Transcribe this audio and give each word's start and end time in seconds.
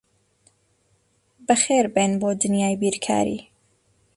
بەخێربێن 1.47 2.11
بۆ 2.21 2.29
دنیای 2.41 2.75
بیرکاری. 2.81 3.39